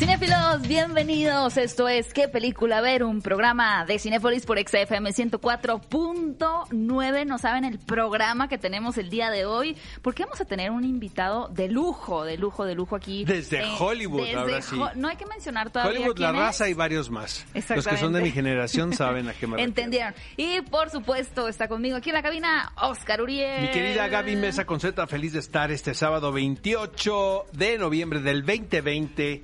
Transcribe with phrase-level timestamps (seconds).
[0.00, 1.58] Cinéfilos, bienvenidos.
[1.58, 3.04] Esto es ¿Qué película ver?
[3.04, 7.26] Un programa de Cinépolis por XFM 104.9.
[7.26, 10.84] No saben el programa que tenemos el día de hoy, porque vamos a tener un
[10.84, 13.26] invitado de lujo, de lujo, de lujo aquí.
[13.26, 14.78] Desde Eh, Hollywood, desde ahora sí.
[14.80, 16.36] Ho- No hay que mencionar todavía Hollywood, La es.
[16.36, 17.44] Raza y varios más.
[17.52, 19.68] Los que son de mi generación saben a qué me refiero.
[19.68, 20.14] Entendieron.
[20.38, 23.60] Y por supuesto está conmigo aquí en la cabina Oscar Uriel.
[23.60, 29.42] Mi querida Gaby Mesa Conceta, feliz de estar este sábado 28 de noviembre del 2020.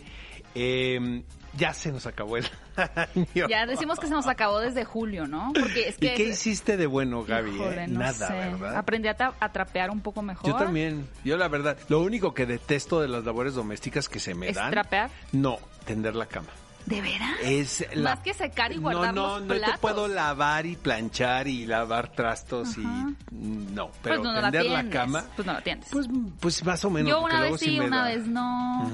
[0.58, 1.22] Eh,
[1.56, 2.46] ya se nos acabó el
[2.76, 3.46] año.
[3.48, 5.52] Ya decimos que se nos acabó desde julio, ¿no?
[5.58, 6.14] Porque es que...
[6.14, 7.54] ¿Y qué hiciste de bueno, Gaby?
[7.54, 7.88] Híjole, eh?
[7.88, 8.34] no Nada, sé.
[8.34, 8.76] ¿verdad?
[8.76, 10.46] Aprendí a, a trapear un poco mejor.
[10.50, 11.06] Yo también.
[11.24, 14.56] Yo la verdad, lo único que detesto de las labores domésticas que se me ¿Es
[14.56, 14.70] dan.
[14.70, 15.10] trapear?
[15.32, 16.48] No, tender la cama.
[16.86, 17.30] ¿De veras?
[17.42, 18.10] Es la...
[18.14, 19.80] Más que secar y guardar No, no, los no te platos.
[19.80, 23.10] puedo lavar y planchar y lavar trastos Ajá.
[23.32, 24.92] y no, pero pues no, no la tender la, atiendes.
[25.00, 25.88] cama, Pues no la atiendes.
[25.90, 26.06] pues,
[26.38, 27.10] pues más o menos.
[27.10, 28.04] Yo una vez sí, una da.
[28.04, 28.90] vez no.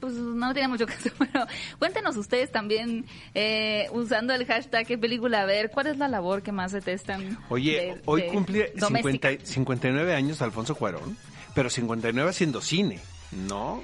[0.00, 1.46] Pues no tiene mucho hacer, pero
[1.78, 6.42] cuéntenos ustedes también, eh, usando el hashtag qué película a ver, ¿cuál es la labor
[6.42, 7.38] que más detestan?
[7.50, 9.28] Oye, de- hoy de doméstica?
[9.30, 11.16] 50 59 años Alfonso Cuarón,
[11.54, 13.00] pero 59 haciendo cine,
[13.32, 13.82] ¿no?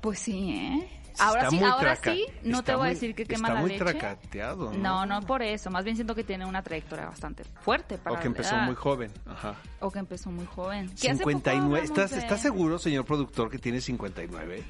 [0.00, 0.88] Pues sí, ¿eh?
[1.18, 3.50] Ahora Está sí, ahora traca- sí, no está te voy a decir que está quema
[3.50, 3.84] la muy leche.
[3.84, 4.78] tracateado, ¿no?
[4.78, 8.20] No, no por eso, más bien siento que tiene una trayectoria bastante fuerte para O
[8.20, 8.66] que empezó edad.
[8.66, 9.10] muy joven.
[9.26, 9.54] Ajá.
[9.80, 10.88] O que empezó muy joven.
[11.00, 11.64] Que hace poco 59.
[11.64, 14.62] hablamos ¿Estás, de- ¿Estás seguro, señor productor, que tiene 59?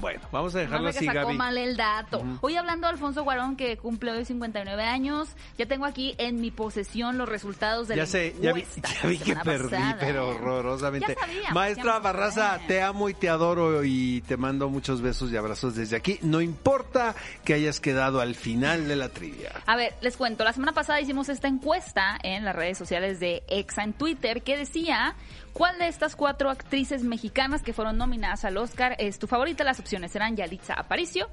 [0.00, 1.36] Bueno, vamos a No dejarlo me que así, sacó Gaby.
[1.36, 2.22] mal el dato.
[2.40, 6.50] Hoy hablando de Alfonso Guarón, que cumple hoy 59 años, ya tengo aquí en mi
[6.50, 9.96] posesión los resultados de Ya la sé, ya vi, encuesta ya vi que perdí, pasada.
[10.00, 11.14] pero horrorosamente.
[11.14, 15.30] Ya sabíamos, Maestra ya Barraza, te amo y te adoro y te mando muchos besos
[15.32, 16.18] y abrazos desde aquí.
[16.22, 19.52] No importa que hayas quedado al final de la trivia.
[19.66, 23.42] A ver, les cuento, la semana pasada hicimos esta encuesta en las redes sociales de
[23.48, 25.14] Exa en Twitter que decía
[25.60, 29.62] cuál de estas cuatro actrices mexicanas que fueron nominadas al Oscar es tu favorita.
[29.62, 31.28] Las opciones eran Yalitza Aparicio,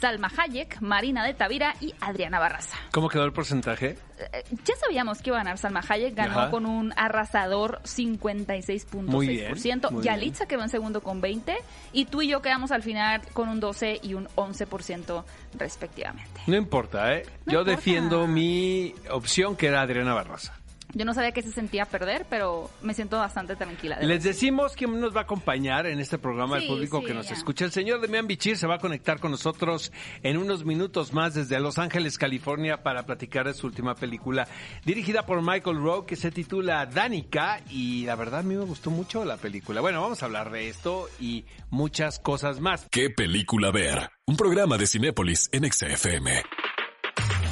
[0.00, 2.78] Salma Hayek, Marina de Tavira y Adriana Barraza.
[2.92, 3.98] ¿Cómo quedó el porcentaje?
[4.32, 6.50] Eh, Ya sabíamos que iba a ganar Salma Hayek, ganó Ajá.
[6.50, 9.90] con un arrasador Muy bien, 56.6%.
[9.90, 11.54] muy Yalitza quedó en segundo con 20
[11.92, 15.24] y tú y yo quedamos al final con un 12 y un 11%
[15.58, 16.40] respectivamente.
[16.46, 17.24] No importa, ¿eh?
[17.44, 17.70] No Yo importa.
[17.72, 20.57] defiendo mi opción que era Adriana Barraza.
[20.94, 23.96] Yo no sabía que se sentía perder, pero me siento bastante tranquila.
[23.98, 27.06] de Les decimos quién nos va a acompañar en este programa, el Sí, público sí,
[27.06, 27.34] que nos ya.
[27.34, 27.66] escucha.
[27.66, 31.60] El señor Demian Bichir se va a conectar con nosotros en unos minutos más desde
[31.60, 34.48] Los Ángeles, California, para platicar de su última película,
[34.86, 37.60] dirigida por Michael Rowe, que se titula Danica.
[37.68, 39.82] Y la verdad, a mí me gustó mucho la película.
[39.82, 42.86] Bueno, vamos a hablar de esto y muchas cosas más.
[42.90, 44.08] ¿Qué película ver?
[44.26, 46.42] Un programa de Cinépolis en XFM.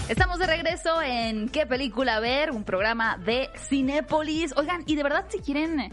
[0.08, 2.52] Estamos de regreso en ¿Qué película ver?
[2.52, 4.54] Un programa de Cinépolis.
[4.56, 5.90] Oigan, y de verdad si quieren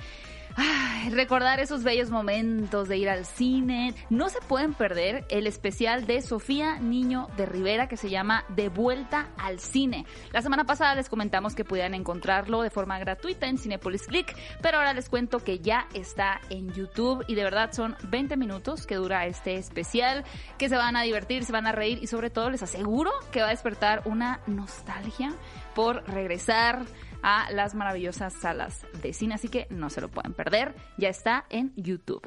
[1.11, 6.21] recordar esos bellos momentos de ir al cine, no se pueden perder el especial de
[6.21, 10.05] Sofía Niño de Rivera que se llama De vuelta al cine.
[10.31, 14.77] La semana pasada les comentamos que podían encontrarlo de forma gratuita en Cinépolis Click, pero
[14.77, 18.95] ahora les cuento que ya está en YouTube y de verdad son 20 minutos que
[18.95, 20.23] dura este especial,
[20.57, 23.41] que se van a divertir, se van a reír y sobre todo les aseguro que
[23.41, 25.33] va a despertar una nostalgia
[25.73, 26.85] por regresar
[27.23, 31.45] a las maravillosas salas de cine, así que no se lo pueden perder, ya está
[31.49, 32.21] en YouTube.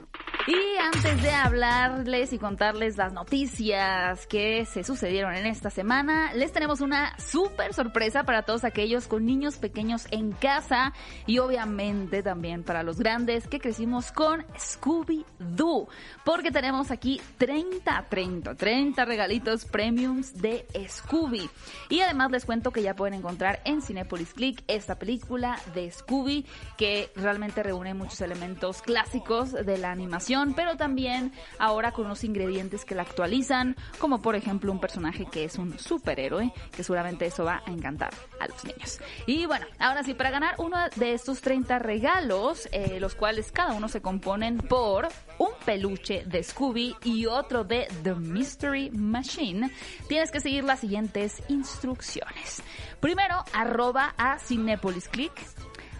[0.48, 6.52] Y antes de hablarles y contarles las noticias que se sucedieron en esta semana, les
[6.52, 10.92] tenemos una súper sorpresa para todos aquellos con niños pequeños en casa
[11.26, 15.88] y obviamente también para los grandes que crecimos con Scooby-Doo,
[16.24, 21.50] porque tenemos aquí 30, 30, 30 regalitos premiums de Scooby.
[21.88, 26.46] Y además les cuento que ya pueden encontrar en Cinepolis Click esta película de Scooby
[26.76, 32.84] que realmente reúne muchos elementos clásicos de la animación, pero también ahora con unos ingredientes
[32.84, 37.42] que la actualizan, como por ejemplo un personaje que es un superhéroe, que seguramente eso
[37.42, 39.00] va a encantar a los niños.
[39.26, 43.72] Y bueno, ahora sí, para ganar uno de estos 30 regalos, eh, los cuales cada
[43.72, 45.08] uno se componen por
[45.38, 49.68] un peluche de Scooby y otro de The Mystery Machine,
[50.08, 52.62] tienes que seguir las siguientes instrucciones.
[53.00, 55.32] Primero, arroba a Cinepolis Click.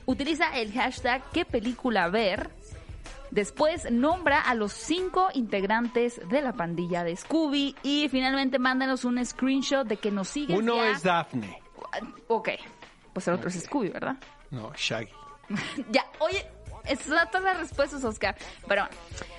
[0.06, 2.50] Utiliza el hashtag qué película ver.
[3.30, 9.24] Después nombra a los cinco integrantes de la pandilla de Scooby y finalmente mándanos un
[9.24, 10.90] screenshot de que nos sigues Uno ya.
[10.90, 11.60] es Daphne.
[12.28, 12.50] Ok,
[13.12, 14.16] pues el otro es Scooby, ¿verdad?
[14.50, 15.10] No, Shaggy.
[15.90, 16.46] ya, oye,
[16.84, 18.36] esas son todas las respuestas, Oscar.
[18.66, 18.96] Pero bueno,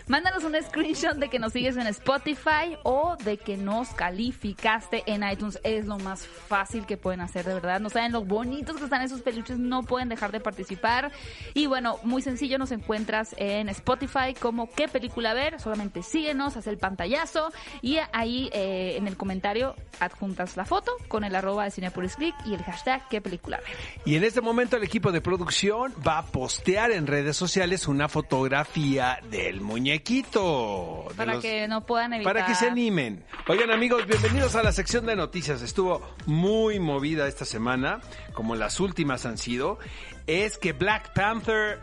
[0.08, 5.22] Mándanos un screenshot de que nos sigues en Spotify o de que nos calificaste en
[5.30, 5.60] iTunes.
[5.66, 7.82] Es lo más fácil que pueden hacer, de verdad.
[7.82, 11.12] No saben lo bonitos que están esos peluches, no pueden dejar de participar.
[11.54, 15.60] Y bueno, muy sencillo, nos encuentras en Spotify como qué película ver.
[15.60, 17.52] Solamente síguenos, haz el pantallazo
[17.82, 22.36] y ahí eh, en el comentario adjuntas la foto con el arroba de Cinepolis Click
[22.46, 23.76] y el hashtag qué película ver.
[24.06, 28.08] Y en este momento el equipo de producción va a postear en redes sociales una
[28.08, 29.60] fotografía del
[29.98, 31.06] muñequito.
[31.16, 32.34] Para los- que no puedan evitar.
[32.34, 33.24] Para que se animen.
[33.48, 35.62] Oigan amigos, bienvenidos a la sección de noticias.
[35.62, 38.02] Estuvo muy movida esta semana,
[38.34, 39.80] como las últimas han sido.
[40.28, 41.80] Es que Black Panther,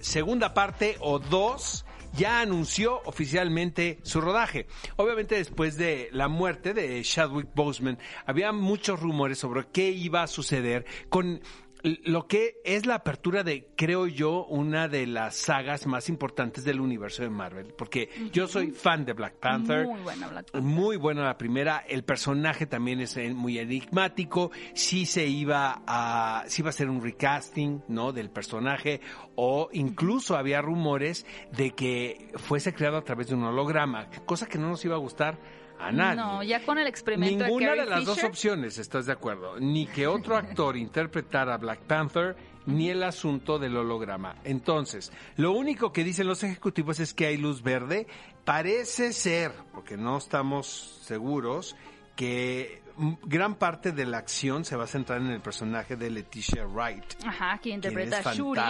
[0.00, 1.84] segunda parte o dos,
[2.14, 4.66] ya anunció oficialmente su rodaje.
[4.96, 10.26] Obviamente después de la muerte de Chadwick Boseman, había muchos rumores sobre qué iba a
[10.26, 11.42] suceder con
[11.82, 16.80] lo que es la apertura de, creo yo, una de las sagas más importantes del
[16.80, 17.74] universo de Marvel.
[17.76, 19.86] Porque yo soy fan de Black Panther.
[19.86, 20.70] Muy buena Black Panther.
[20.70, 21.84] Muy buena la primera.
[21.88, 24.50] El personaje también es eh, muy enigmático.
[24.74, 28.12] Sí se iba a, sí iba a ser un recasting, ¿no?
[28.12, 29.00] Del personaje.
[29.36, 34.08] O incluso había rumores de que fuese creado a través de un holograma.
[34.26, 35.38] Cosa que no nos iba a gustar
[35.78, 36.16] a nadie.
[36.16, 39.58] No, ya con el experimento Ninguna de las dos opciones, ¿estás de acuerdo?
[39.60, 42.36] Ni que otro actor interpretara a Black Panther,
[42.66, 44.36] ni el asunto del holograma.
[44.44, 48.06] Entonces, lo único que dicen los ejecutivos es que hay luz verde.
[48.44, 51.76] Parece ser, porque no estamos seguros,
[52.14, 52.82] que
[53.22, 57.04] gran parte de la acción se va a centrar en el personaje de Leticia Wright
[57.24, 58.60] Ajá, quien quien interpreta es a Shuri.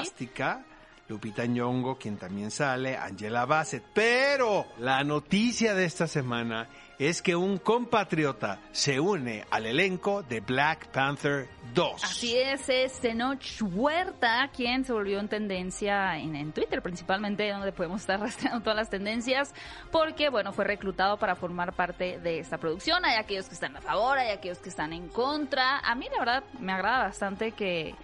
[1.08, 3.82] Lupita Nyong'o, quien también sale, Angela Bassett.
[3.94, 6.68] Pero la noticia de esta semana
[6.98, 12.04] es que un compatriota se une al elenco de Black Panther 2.
[12.04, 17.72] Así es, es Tenoch Huerta, quien se volvió en tendencia en, en Twitter, principalmente donde
[17.72, 19.54] podemos estar rastreando todas las tendencias,
[19.92, 23.04] porque, bueno, fue reclutado para formar parte de esta producción.
[23.04, 25.78] Hay aquellos que están a favor, hay aquellos que están en contra.
[25.78, 27.94] A mí, la verdad, me agrada bastante que,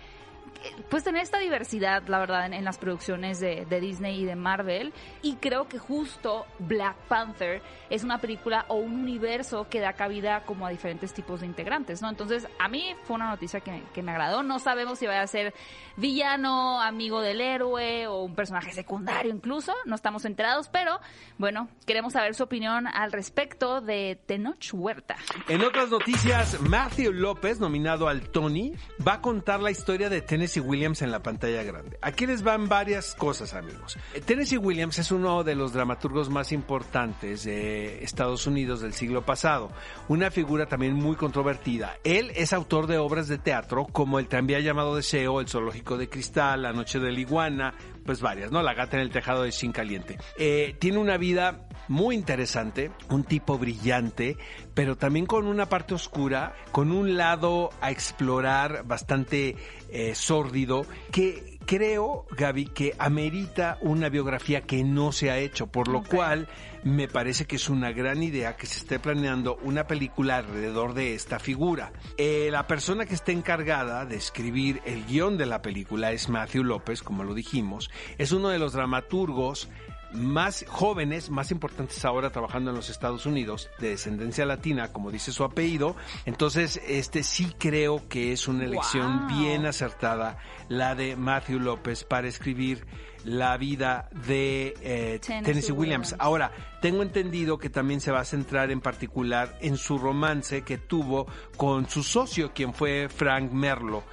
[0.89, 4.93] pues tener esta diversidad, la verdad, en, las producciones de, Disney y de Marvel.
[5.23, 10.45] Y creo que justo Black Panther es una película o un universo que da cabida
[10.45, 12.09] como a diferentes tipos de integrantes, ¿no?
[12.09, 14.43] Entonces, a mí fue una noticia que, me agradó.
[14.43, 15.55] No sabemos si va a ser
[15.97, 19.73] villano, amigo del héroe o un personaje secundario incluso.
[19.87, 21.01] No estamos enterados, pero
[21.39, 25.17] bueno, queremos saber su opinión al respecto de Tenoch Huerta.
[25.49, 28.75] En otras noticias, Matthew López, nominado al Tony,
[29.07, 31.97] va a contar la historia de Tennessee Williams en la pantalla grande.
[32.03, 33.97] Aquí les van varias cosas, amigos.
[34.27, 39.71] Tennessee Williams es uno de los dramaturgos más importantes de Estados Unidos del siglo pasado,
[40.07, 41.97] una figura también muy controvertida.
[42.05, 46.11] Él es autor de obras de teatro como El tranvía llamado Deseo, El zoológico de
[46.11, 47.73] cristal, La noche de la iguana,
[48.05, 48.63] pues varias, ¿no?
[48.63, 50.19] La gata en el tejado de Shin Caliente.
[50.37, 54.37] Eh, tiene una vida muy interesante, un tipo brillante,
[54.75, 59.57] pero también con una parte oscura, con un lado a explorar bastante
[59.91, 65.89] eh, sórdido, que creo, Gaby, que amerita una biografía que no se ha hecho, por
[65.89, 66.49] lo cual
[66.83, 71.15] me parece que es una gran idea que se esté planeando una película alrededor de
[71.15, 71.93] esta figura.
[72.19, 76.65] Eh, la persona que está encargada de escribir el guion de la película es Matthew
[76.65, 79.69] López, como lo dijimos, es uno de los dramaturgos
[80.15, 85.33] más jóvenes, más importantes ahora trabajando en los Estados Unidos, de descendencia latina, como dice
[85.33, 85.97] su apellido.
[86.25, 89.39] Entonces, este sí creo que es una elección Wow.
[89.39, 90.39] bien acertada
[90.69, 92.87] la de Matthew López para escribir
[93.25, 96.13] la vida de eh, Tennessee Tennessee Williams.
[96.13, 96.17] Williams.
[96.19, 100.79] Ahora, tengo entendido que también se va a centrar en particular en su romance que
[100.79, 101.27] tuvo
[101.57, 104.05] con su socio, quien fue Frank Merlo.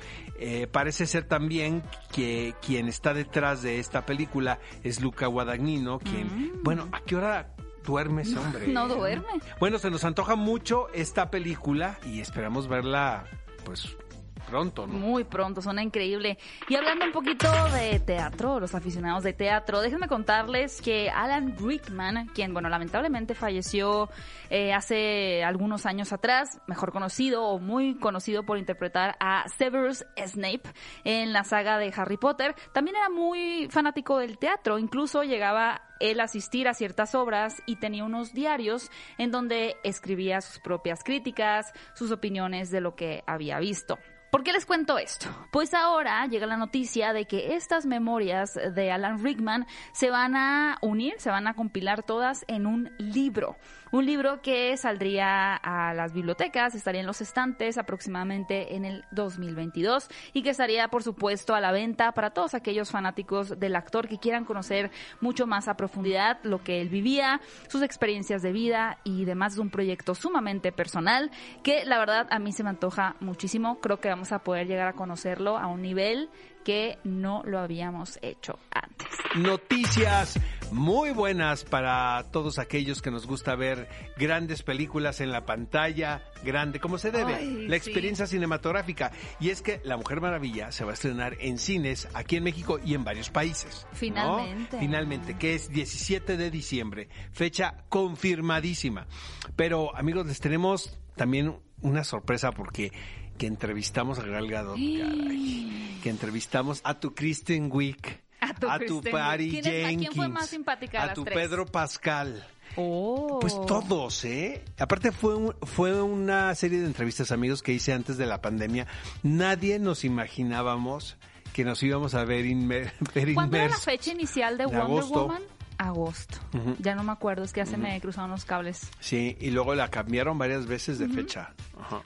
[0.44, 6.54] Eh, parece ser también que quien está detrás de esta película es Luca Guadagnino, quien,
[6.64, 7.54] bueno, ¿a qué hora
[7.86, 8.68] duerme ese hombre?
[8.68, 8.74] Mm.
[8.74, 9.28] No duerme.
[9.60, 13.26] Bueno, se nos antoja mucho esta película y esperamos verla,
[13.66, 13.96] pues,
[14.42, 14.94] pronto, ¿no?
[14.94, 16.38] Muy pronto, suena increíble.
[16.68, 22.28] Y hablando un poquito de teatro, los aficionados de teatro, déjenme contarles que Alan Rickman,
[22.34, 24.10] quien, bueno, lamentablemente falleció
[24.50, 30.64] eh, hace algunos años atrás, mejor conocido o muy conocido por interpretar a Severus Snape
[31.04, 36.20] en la saga de Harry Potter, también era muy fanático del teatro, incluso llegaba él
[36.20, 41.72] a asistir a ciertas obras y tenía unos diarios en donde escribía sus propias críticas,
[41.94, 43.98] sus opiniones de lo que había visto.
[44.32, 45.28] ¿Por qué les cuento esto?
[45.52, 50.78] Pues ahora llega la noticia de que estas memorias de Alan Rickman se van a
[50.82, 53.58] unir, se van a compilar todas en un libro.
[53.92, 60.08] Un libro que saldría a las bibliotecas, estaría en los estantes aproximadamente en el 2022
[60.32, 64.18] y que estaría, por supuesto, a la venta para todos aquellos fanáticos del actor que
[64.18, 69.26] quieran conocer mucho más a profundidad lo que él vivía, sus experiencias de vida y
[69.26, 69.54] demás.
[69.54, 71.30] Es un proyecto sumamente personal
[71.62, 73.82] que la verdad a mí se me antoja muchísimo.
[73.82, 76.30] Creo que vamos a poder llegar a conocerlo a un nivel
[76.64, 79.08] que no lo habíamos hecho antes.
[79.36, 80.40] Noticias
[80.72, 83.88] muy buenas para todos aquellos que nos gusta ver
[84.18, 87.90] grandes películas en la pantalla, grande, como se debe, Ay, la sí.
[87.90, 89.12] experiencia cinematográfica.
[89.40, 92.80] Y es que La Mujer Maravilla se va a estrenar en cines aquí en México
[92.84, 93.86] y en varios países.
[93.92, 93.98] ¿no?
[93.98, 94.80] Finalmente.
[94.80, 99.08] Finalmente, que es 17 de diciembre, fecha confirmadísima.
[99.56, 102.92] Pero amigos, les tenemos también una sorpresa porque
[103.38, 106.00] que entrevistamos a Gal Gadot, caray.
[106.04, 108.22] Que entrevistamos a tu Kristen Wiig.
[108.68, 109.62] A tu Kristen Patty Wiig.
[109.64, 110.16] ¿Quién a Jenkins.
[110.16, 111.36] fue más simpática A tu tres?
[111.36, 112.46] Pedro Pascal.
[112.78, 113.40] Oh.
[113.42, 114.64] Pues todos, ¿eh?
[114.80, 118.88] Aparte fue, un- fue una serie de entrevistas, amigos, que hice antes de la pandemia.
[119.24, 121.18] Nadie nos imaginábamos
[121.54, 124.84] que nos íbamos a ver, inmer- ver ¿Cuándo era la fecha inicial de De Wonder
[124.84, 125.22] agosto.
[125.24, 125.42] Woman?
[125.78, 126.38] Agosto.
[126.80, 128.88] Ya no me acuerdo, es que ya se me cruzaron los cables.
[129.00, 131.54] Sí, y luego la cambiaron varias veces de fecha.
[131.80, 132.04] Ajá.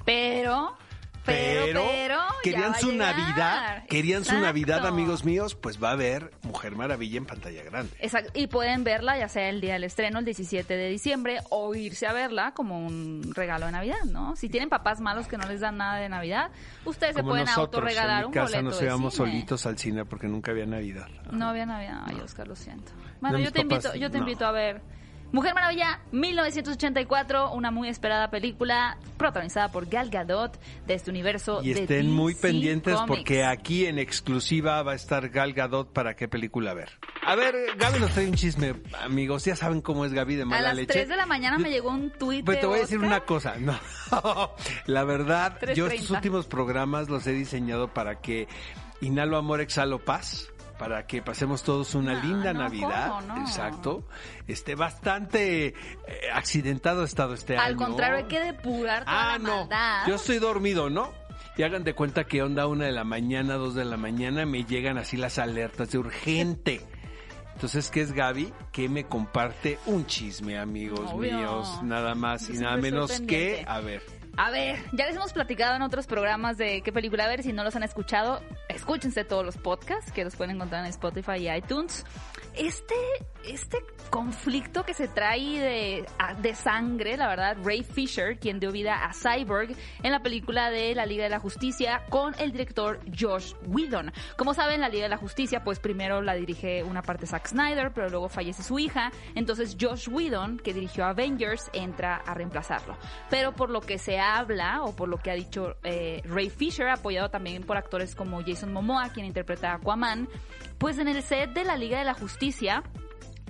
[1.25, 2.91] Pero, pero, pero, ya querían su.
[2.91, 4.37] Navidad, querían su.
[4.39, 7.91] Navidad, amigos míos, pues va a haber Mujer Maravilla en pantalla grande.
[7.99, 8.31] Exacto.
[8.35, 12.07] Y pueden verla ya sea el día del estreno, el 17 de diciembre, o irse
[12.07, 14.35] a verla como un regalo de Navidad, ¿no?
[14.35, 16.51] Si tienen papás malos que no les dan nada de Navidad,
[16.85, 20.05] ustedes se pueden nosotros, autorregalar en un mi casa boleto nos íbamos solitos al cine
[20.05, 21.07] porque nunca había Navidad.
[21.31, 22.03] No había Navidad.
[22.05, 22.91] Ay, Oscar, lo siento.
[23.21, 24.23] Bueno, No, yo te papás, invito, yo te no.
[24.23, 24.81] invito a ver
[25.31, 31.73] Mujer Maravilla 1984, una muy esperada película protagonizada por Gal Gadot de este universo Y
[31.73, 33.07] de estén muy pendientes Comics.
[33.07, 36.91] porque aquí en exclusiva va a estar Gal Gadot para qué película ver.
[37.25, 39.43] A ver, Gaby nos trae un chisme, amigos.
[39.43, 40.93] Ya saben cómo es Gaby de a mala las leche.
[40.93, 43.07] 3 de la mañana me llegó un tuit Pues te voy a decir Oscar.
[43.09, 43.77] una cosa, no.
[44.85, 45.91] La verdad, yo 3:30.
[45.95, 48.47] estos últimos programas los he diseñado para que
[49.01, 53.09] inhalo amor, exhalo paz, para que pasemos todos una No, linda no, Navidad.
[53.09, 53.41] ¿cómo no?
[53.41, 54.07] Exacto.
[54.47, 55.73] Este bastante eh,
[56.33, 57.63] accidentado ha estado este año.
[57.65, 59.57] Al contrario, hay que depurar toda Ah, la no.
[59.59, 60.07] maldad.
[60.07, 61.11] Yo estoy dormido, ¿no?
[61.57, 64.65] Y hagan de cuenta que onda una de la mañana, dos de la mañana, me
[64.65, 66.81] llegan así las alertas de urgente.
[67.53, 68.51] Entonces, ¿qué es Gaby?
[68.73, 71.37] Que me comparte un chisme, amigos Obvio.
[71.37, 71.79] míos.
[71.83, 74.01] Nada más y nada menos que, a ver,
[74.37, 77.41] A ver, ya les hemos platicado en otros programas de qué película ver.
[77.41, 81.37] Si no los han escuchado, escúchense todos los podcasts que los pueden encontrar en Spotify
[81.37, 82.05] y iTunes.
[82.57, 82.95] Este,
[83.43, 88.71] este conflicto que se trae de, a- de sangre, la verdad, Ray Fisher, quien dio
[88.71, 92.99] vida a Cyborg en la película de la Liga de la Justicia con el director
[93.17, 94.13] Josh Whedon.
[94.37, 97.91] Como saben, la Liga de la Justicia, pues primero la dirige una parte Zack Snyder,
[97.93, 99.11] pero luego fallece su hija.
[99.35, 102.97] Entonces Josh Whedon, que dirigió Avengers, entra a reemplazarlo.
[103.29, 106.87] Pero por lo que se habla, o por lo que ha dicho eh, Ray Fisher,
[106.87, 110.29] apoyado también por actores como Jason Momoa, quien interpreta a Aquaman,
[110.77, 112.83] pues en el set de la Liga de la Justicia,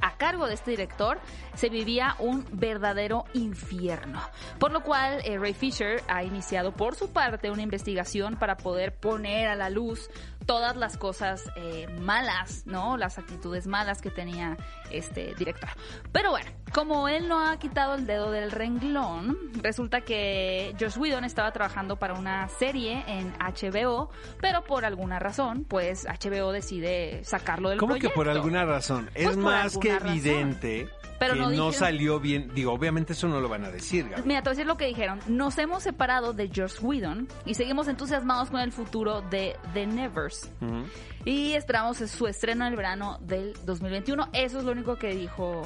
[0.02, 1.20] a cargo de este director
[1.56, 4.22] se vivía un verdadero infierno.
[4.60, 8.96] Por lo cual, eh, Ray Fisher ha iniciado por su parte una investigación para poder
[8.96, 10.10] poner a la luz
[10.46, 12.98] todas las cosas eh, malas, ¿no?
[12.98, 14.58] Las actitudes malas que tenía
[14.92, 15.70] este director.
[16.12, 21.24] Pero bueno, como él no ha quitado el dedo del renglón, resulta que Josh Whedon
[21.24, 24.10] estaba trabajando para una serie en HBO,
[24.42, 28.42] pero por alguna razón, pues HBO decide sacarlo del ¿cómo que por proyecto.
[28.42, 29.10] alguna razón?
[29.14, 30.10] Pues es por más que razón.
[30.10, 32.52] evidente Pero que no salió bien.
[32.54, 34.24] Digo, obviamente eso no lo van a decir, Gaby.
[34.26, 35.20] Mira, te voy a decir lo que dijeron.
[35.28, 40.35] Nos hemos separado de Josh Whedon y seguimos entusiasmados con el futuro de The Nevers.
[40.62, 40.84] Ujú.
[41.26, 44.30] Y esperamos su estreno en el verano del 2021.
[44.34, 45.64] Eso es lo único que dijo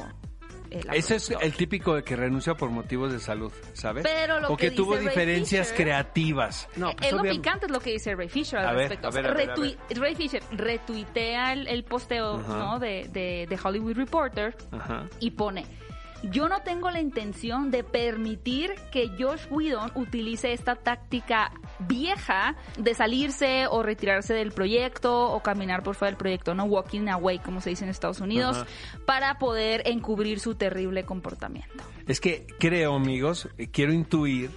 [0.71, 4.03] eh, Ese es el típico de que renuncia por motivos de salud, ¿sabes?
[4.03, 6.67] Pero lo o que, que tuvo Ray diferencias Fisher- creativas.
[6.75, 9.07] No, pues es lo picante es lo que dice Ray Fisher al A ver, respecto.
[9.07, 12.37] a ver, a ver, a Retui- Ray Fisher retuitea el, el posteo.
[12.37, 12.79] ¿no?
[12.79, 14.55] de, de- de Hollywood Reporter
[15.19, 15.65] y pone
[16.23, 22.93] yo no tengo la intención de permitir que Josh Whedon utilice esta táctica vieja de
[22.93, 27.61] salirse o retirarse del proyecto o caminar por fuera del proyecto, no walking away como
[27.61, 28.67] se dice en Estados Unidos, Ajá.
[29.05, 31.83] para poder encubrir su terrible comportamiento.
[32.07, 34.49] Es que creo, amigos, eh, quiero intuir,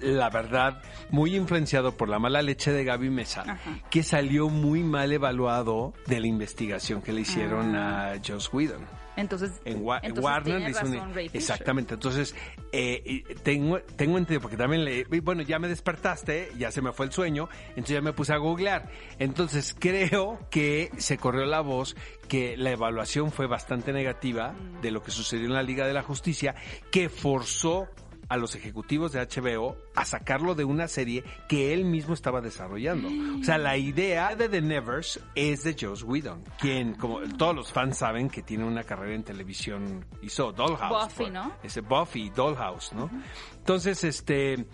[0.00, 3.78] la verdad, muy influenciado por la mala leche de Gaby Mesa, Ajá.
[3.90, 8.12] que salió muy mal evaluado de la investigación que le hicieron Ah.
[8.12, 8.84] a Joss Whedon.
[9.16, 11.94] Entonces, en, Wa- en entonces Warner tiene un- Ray exactamente.
[11.94, 12.34] Entonces
[12.72, 17.06] eh, tengo tengo entendido porque también le bueno ya me despertaste ya se me fue
[17.06, 18.88] el sueño entonces ya me puse a googlear.
[19.18, 21.96] Entonces creo que se corrió la voz
[22.28, 24.80] que la evaluación fue bastante negativa Mm.
[24.80, 26.54] de lo que sucedió en la Liga de la Justicia
[26.90, 27.88] que forzó
[28.34, 33.08] a los ejecutivos de HBO a sacarlo de una serie que él mismo estaba desarrollando.
[33.40, 37.72] O sea, la idea de The Nevers es de Joss Whedon, quien, como todos los
[37.72, 41.04] fans saben, que tiene una carrera en televisión, hizo Dollhouse.
[41.04, 41.52] Buffy, por- ¿no?
[41.62, 43.10] Ese Buffy, Dollhouse, ¿no?
[43.56, 44.66] Entonces, este,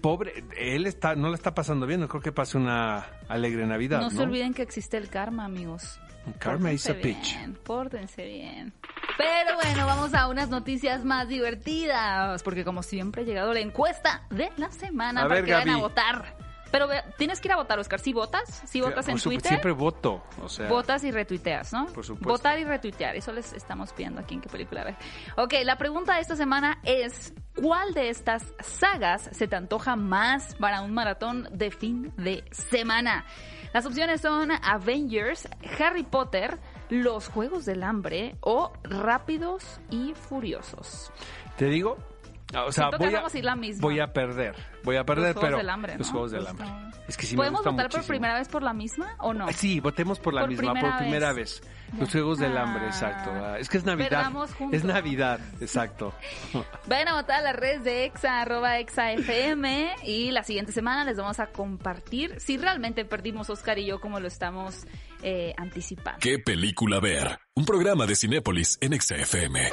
[0.00, 3.98] pobre, él está, no la está pasando bien, no creo que pase una alegre Navidad,
[4.00, 4.10] No ¿no?
[4.16, 6.00] se olviden que existe el karma, amigos.
[6.38, 7.36] Karma is a bitch.
[7.36, 8.72] bien, Pórtense bien.
[9.16, 14.22] Pero bueno, vamos a unas noticias más divertidas, porque como siempre ha llegado la encuesta
[14.30, 16.36] de la semana A para ver, que vayan a votar.
[16.70, 17.98] Pero tienes que ir a votar, Oscar.
[17.98, 18.62] ¿Sí votas?
[18.66, 19.48] ¿Sí votas en Twitter?
[19.48, 20.68] Siempre voto, o sea.
[20.68, 21.86] Votas y retuiteas, ¿no?
[21.86, 22.28] Por supuesto.
[22.28, 24.96] Votar y retuitear, eso les estamos pidiendo aquí en qué película ver.
[25.36, 30.54] Ok, la pregunta de esta semana es, ¿cuál de estas sagas se te antoja más
[30.56, 33.26] para un maratón de fin de semana?
[33.72, 35.48] Las opciones son Avengers,
[35.78, 36.58] Harry Potter,
[36.88, 41.12] Los Juegos del Hambre o Rápidos y Furiosos.
[41.56, 41.96] ¿Te digo?
[42.66, 43.80] O sea, voy a, vamos a ir la misma.
[43.82, 44.56] voy a perder.
[44.82, 45.56] Voy a perder, Los pero.
[45.58, 46.10] del Hambre, Los.
[46.10, 46.66] Juegos del Hambre.
[47.06, 49.46] Es que sí me ¿Podemos gusta votar por primera vez por la misma o no?
[49.52, 51.60] Sí, votemos por la Por misma, primera por primera vez.
[51.60, 51.70] vez.
[51.98, 52.88] Los Juegos del Hambre, Ah.
[52.88, 53.30] exacto.
[53.32, 54.30] Ah, Es que es Navidad.
[54.72, 56.14] Es Navidad, exacto.
[56.86, 61.04] Vayan a votar a las redes de EXA, arroba EXA FM y la siguiente semana
[61.04, 64.86] les vamos a compartir si realmente perdimos Oscar y yo como lo estamos
[65.22, 66.18] eh, anticipando.
[66.20, 67.38] ¿Qué película ver?
[67.54, 69.68] Un programa de Cinépolis en XFM.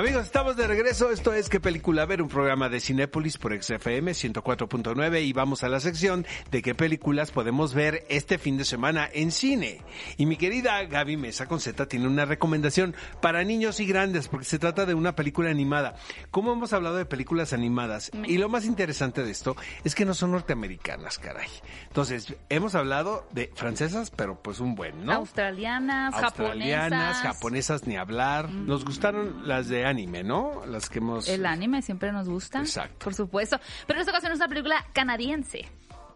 [0.00, 1.10] Amigos, estamos de regreso.
[1.10, 2.22] Esto es ¿Qué película ver?
[2.22, 7.32] Un programa de Cinépolis por XFM 104.9 y vamos a la sección de qué películas
[7.32, 9.82] podemos ver este fin de semana en cine.
[10.16, 14.46] Y mi querida Gaby Mesa con Z tiene una recomendación para niños y grandes porque
[14.46, 15.96] se trata de una película animada.
[16.30, 19.54] Como hemos hablado de películas animadas y lo más interesante de esto
[19.84, 21.50] es que no son norteamericanas, caray.
[21.88, 25.12] Entonces, hemos hablado de francesas, pero pues un buen, ¿no?
[25.12, 27.22] Australianas, australianas, japonesas.
[27.22, 28.48] japonesas ni hablar.
[28.48, 30.64] Nos gustaron las de anime, ¿no?
[30.66, 31.28] Las que hemos...
[31.28, 32.60] El anime siempre nos gusta.
[32.60, 33.04] Exacto.
[33.04, 33.60] Por supuesto.
[33.86, 35.66] Pero en esta ocasión es una película canadiense.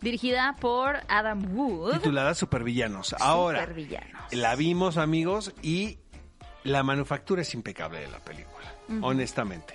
[0.00, 1.92] Dirigida por Adam Wood.
[1.94, 3.14] titulada Supervillanos.
[3.20, 4.32] Ahora, Supervillanos.
[4.32, 5.98] la vimos, amigos, y
[6.62, 9.74] la manufactura es impecable de la película, honestamente.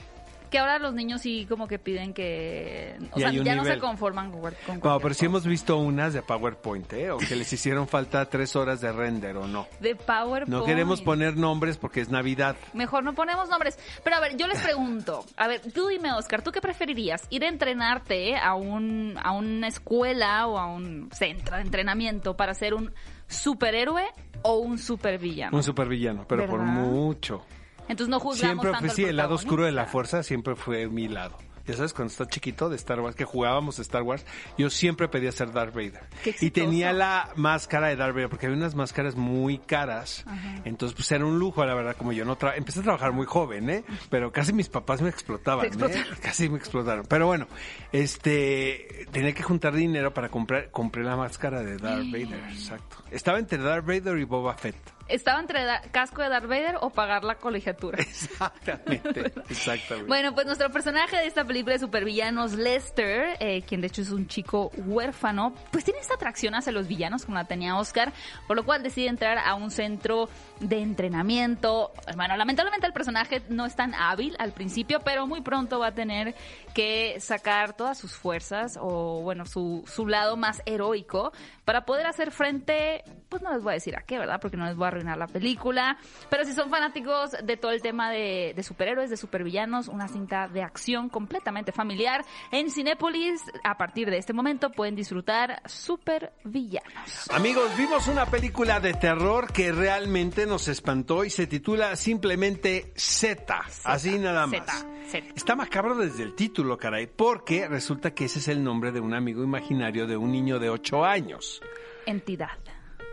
[0.49, 2.97] Que ahora los niños sí como que piden que...
[3.11, 6.21] O Y sea, ya no se conforman con, con pero sí hemos visto unas de
[6.21, 7.11] PowerPoint, ¿eh?
[7.11, 9.67] O que les hicieron falta tres horas de render o no.
[9.79, 10.47] De PowerPoint.
[10.47, 12.55] No queremos poner nombres porque es Navidad.
[12.73, 13.77] Mejor no ponemos nombres.
[14.03, 15.23] Pero a ver, yo les pregunto.
[15.37, 17.23] A ver, tú dime, Oscar, ¿tú qué preferirías?
[17.29, 22.53] ¿Ir a entrenarte a, un, a una escuela o a un centro de entrenamiento para
[22.53, 22.91] ser un
[23.27, 24.05] superhéroe
[24.41, 25.55] o un supervillano?
[25.55, 27.43] Un supervillano, pero por mucho.
[27.89, 31.07] Entonces no juzgamos Siempre tanto sí, el lado oscuro de la fuerza siempre fue mi
[31.09, 31.37] lado.
[31.67, 34.25] Ya sabes, cuando estaba chiquito de Star Wars, que jugábamos Star Wars,
[34.57, 36.01] yo siempre pedía ser Darth Vader.
[36.23, 40.25] Qué Y tenía la máscara de Darth Vader, porque había unas máscaras muy caras.
[40.65, 43.27] Entonces, pues era un lujo, la verdad, como yo no tra- empecé a trabajar muy
[43.27, 43.83] joven, ¿eh?
[44.09, 46.11] Pero casi mis papás me explotaban, Te explotaron.
[46.13, 46.17] ¿eh?
[46.23, 47.05] Casi me explotaron.
[47.07, 47.47] Pero bueno,
[47.91, 52.97] este, tenía que juntar dinero para comprar, compré la máscara de Darth Vader, exacto.
[53.11, 54.75] Estaba entre Darth Vader y Boba Fett.
[55.09, 57.97] ¿Estaba entre casco de Darth Vader o pagar la colegiatura?
[58.01, 60.07] Exactamente, exactamente.
[60.07, 64.11] Bueno, pues nuestro personaje de esta película de supervillanos, Lester, eh, quien de hecho es
[64.11, 68.13] un chico huérfano, pues tiene esta atracción hacia los villanos como la tenía Oscar,
[68.47, 71.91] por lo cual decide entrar a un centro de entrenamiento.
[72.15, 75.93] Bueno, lamentablemente el personaje no es tan hábil al principio, pero muy pronto va a
[75.93, 76.35] tener
[76.73, 81.31] que sacar todas sus fuerzas o, bueno, su, su lado más heroico
[81.65, 84.39] para poder hacer frente, pues no les voy a decir a qué, ¿verdad?
[84.41, 85.97] Porque no les voy a arruinar la película,
[86.29, 90.47] pero si son fanáticos de todo el tema de, de superhéroes, de supervillanos, una cinta
[90.47, 97.29] de acción completamente familiar, en Cinépolis, a partir de este momento pueden disfrutar Supervillanos.
[97.31, 103.57] Amigos, vimos una película de terror que realmente nos espantó y se titula simplemente Z,
[103.85, 104.59] así nada más.
[104.59, 105.27] Z, Z.
[105.35, 109.13] Está macabro desde el título, caray, porque resulta que ese es el nombre de un
[109.13, 111.61] amigo imaginario de un niño de 8 años.
[112.05, 112.57] Entidad.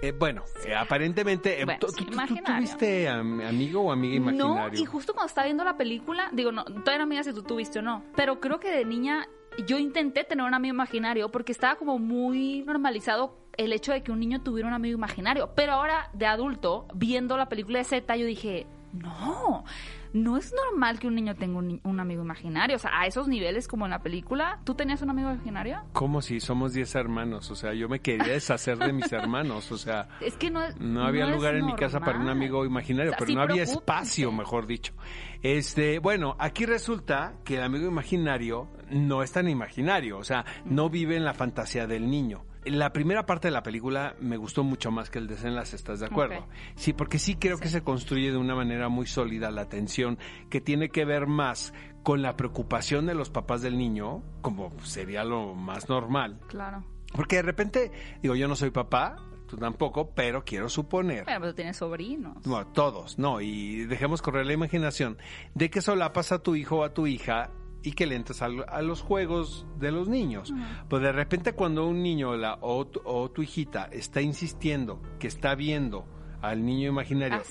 [0.02, 4.18] Eh, bueno, eh, aparentemente, eh, Bueno, ¿tú, sí, tú- tú- tuviste am- amigo o amiga
[4.18, 4.80] No, imaginario?
[4.80, 7.78] y justo cuando estaba viendo la película, digo, no, todavía no me si tú tuviste
[7.78, 9.26] o no, pero creo que de niña
[9.66, 14.12] yo intenté tener un amigo imaginario porque estaba como muy normalizado el hecho de que
[14.12, 18.16] un niño tuviera un amigo imaginario, pero ahora de adulto, viendo la película de Z,
[18.16, 19.64] yo dije, No,
[20.12, 22.76] no es normal que un niño tenga un, amigo imaginario.
[22.76, 24.60] O sea, a esos niveles como en la película.
[24.64, 25.82] ¿Tú tenías un amigo imaginario?
[25.92, 27.50] ¿Cómo si somos 10 hermanos?
[27.50, 29.70] O sea, yo me quería deshacer de mis hermanos.
[29.72, 33.10] O sea, Es que no no había lugar en mi casa para un amigo imaginario,
[33.10, 34.94] O sea, pero sí, no había espacio, mejor dicho.
[35.42, 40.88] Este, bueno, aquí resulta que el amigo imaginario no es tan imaginario, o sea, no
[40.88, 42.44] vive en la fantasía del niño.
[42.66, 46.06] La primera parte de la película me gustó mucho más que el desenlace, ¿estás de
[46.06, 46.46] acuerdo?
[46.74, 50.18] Sí, porque sí creo que se construye de una manera muy sólida la tensión
[50.50, 55.24] que tiene que ver más con la preocupación de los papás del niño, como sería
[55.24, 56.40] lo más normal.
[56.48, 56.84] Claro.
[57.12, 61.24] Porque de repente, digo, yo no soy papá, tú tampoco, pero quiero suponer.
[61.24, 62.46] Bueno, pero tienes sobrinos.
[62.46, 65.18] No, todos, no, y dejemos correr la imaginación
[65.54, 67.50] de que solapas a tu hijo o a tu hija
[67.86, 70.52] y que le entres al- a, los juegos de los niños.
[70.88, 75.28] Pues de repente cuando un niño la, o, tu, o tu hijita está insistiendo que
[75.28, 76.04] está viendo
[76.42, 77.44] al niño imaginario A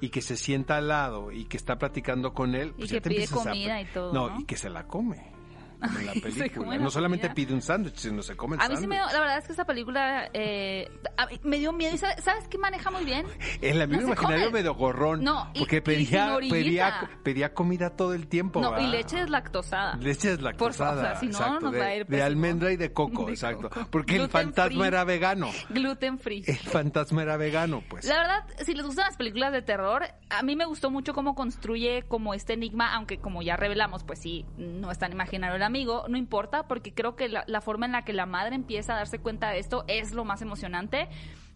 [0.00, 2.96] y que se sienta al lado y que está platicando con él, Y pues que
[2.96, 4.40] ya te pide a- comida y todo, No, ¿no?
[4.40, 5.32] y que se la come.
[5.80, 6.76] Como en la película.
[6.76, 9.04] la No solamente pide un sándwich, sino se come el A mí sí me dio,
[9.06, 10.90] la verdad es que esta película eh,
[11.30, 11.94] mí me dio miedo.
[11.94, 13.26] ¿Y sabes, sabes qué maneja muy bien?
[13.60, 15.22] El amigo No imaginario medio gorrón.
[15.22, 18.60] No, y- porque pedía, pedía, pedía comida todo el tiempo.
[18.60, 19.96] No, y leche deslactosada.
[19.96, 22.72] Leche es Por o sea, si no, exacto, nos de, va a ir de almendra
[22.72, 23.68] y de coco, De exacto.
[23.70, 23.86] coco.
[23.90, 24.88] Porque el fantasma free.
[24.88, 25.50] era vegano.
[25.70, 26.44] Gluten free.
[26.46, 28.04] El fantasma era vegano, pues.
[28.06, 31.34] La verdad, si les gustan las películas de terror, a mí me gustó mucho cómo
[31.34, 36.04] construye como este enigma, aunque como ya revelamos, pues sí, no es tan imaginario amigo,
[36.08, 39.20] no importa, porque creo que la, forma en la que la madre empieza a darse
[39.20, 41.08] cuenta de esto es lo más emocionante.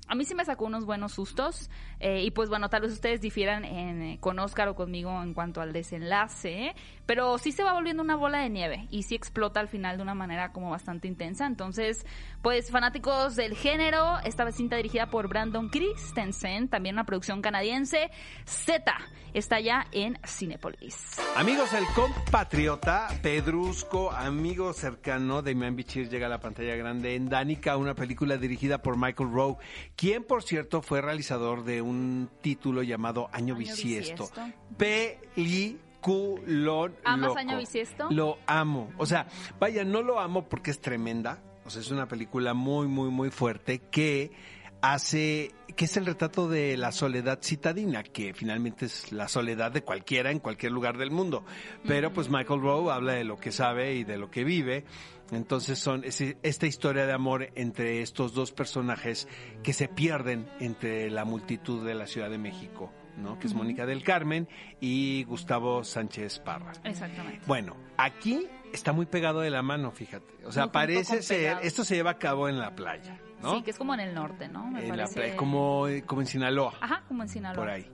[0.09, 1.71] A mí sí me sacó unos buenos sustos
[2.01, 5.33] eh, y pues bueno, tal vez ustedes difieran en, eh, con Oscar o conmigo en
[5.33, 6.75] cuanto al desenlace.
[7.07, 10.03] Pero sí se va volviendo una bola de nieve y sí explota al final de
[10.03, 11.47] una manera como bastante intensa.
[11.47, 12.07] Entonces,
[12.43, 18.11] pues fanáticos del género, esta cinta dirigida por Brandon Christensen, también una producción canadiense,
[18.45, 18.93] Z,
[19.35, 21.19] está ya en Cinepolis.
[21.37, 27.29] Amigos, el compatriota Pedrusco, amigo cercano de Iman Bichir, llega a la pantalla grande en
[27.29, 29.59] Danica, una película dirigida por Michael Rowe,
[29.97, 34.29] quien por cierto fue realizador de un título llamado Año, Año Bisiesto.
[34.29, 35.92] Bisiesto.
[36.03, 37.39] Peliculón ¿Amas loco.
[37.39, 38.09] Año Bisiesto?
[38.11, 38.93] Lo amo.
[38.99, 39.27] O sea,
[39.59, 41.43] vaya, no lo amo porque es tremenda.
[41.65, 44.33] O sea, es una película muy, muy, muy fuerte que
[44.81, 49.83] hace, que es el retrato de la soledad citadina, que finalmente es la soledad de
[49.83, 51.45] cualquiera en cualquier lugar del mundo.
[51.87, 54.85] Pero pues Michael Rowe habla de lo que sabe y de lo que vive.
[55.31, 59.29] Entonces son es- esta historia de amor entre estos dos personajes
[59.63, 63.39] que se pierden entre la multitud de la Ciudad de México, ¿no?
[63.39, 64.49] Que es Mónica del Carmen
[64.81, 66.73] y Gustavo Sánchez Parra.
[66.85, 67.41] Exactamente.
[67.47, 70.47] Bueno, aquí está muy pegado de la mano, fíjate.
[70.47, 71.61] O sea, Muy parece ser, pegado.
[71.63, 73.57] esto se lleva a cabo en la playa, ¿no?
[73.57, 74.67] Sí, que es como en el norte, ¿no?
[74.67, 77.63] Me en la playa, como, como en Sinaloa, Ajá, como en Sinaloa.
[77.63, 77.91] por ahí.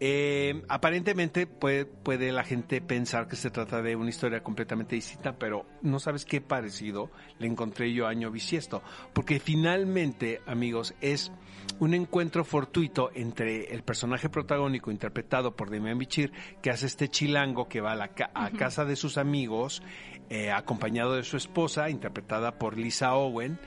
[0.00, 5.38] Eh, aparentemente puede, puede la gente pensar que se trata de una historia completamente distinta,
[5.38, 11.30] pero no sabes qué parecido le encontré yo a Año Bisiesto, porque finalmente, amigos, es
[11.78, 17.68] un encuentro fortuito entre el personaje protagónico interpretado por Demian Bichir, que hace este chilango
[17.68, 19.82] que va a, la ca- a casa de sus amigos,
[20.28, 23.58] eh, acompañado de su esposa, interpretada por Lisa Owen,